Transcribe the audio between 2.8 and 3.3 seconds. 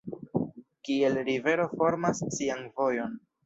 vojon.